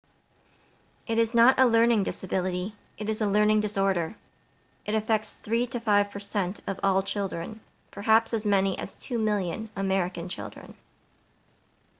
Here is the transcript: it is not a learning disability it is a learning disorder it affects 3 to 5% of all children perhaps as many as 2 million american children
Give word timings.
it 1.05 1.19
is 1.19 1.35
not 1.35 1.59
a 1.59 1.67
learning 1.67 2.01
disability 2.01 2.73
it 2.97 3.07
is 3.07 3.21
a 3.21 3.27
learning 3.27 3.59
disorder 3.59 4.15
it 4.83 4.95
affects 4.95 5.35
3 5.35 5.67
to 5.67 5.79
5% 5.79 6.59
of 6.65 6.79
all 6.81 7.03
children 7.03 7.59
perhaps 7.91 8.33
as 8.33 8.43
many 8.43 8.75
as 8.79 8.95
2 8.95 9.19
million 9.19 9.69
american 9.75 10.27
children 10.27 10.73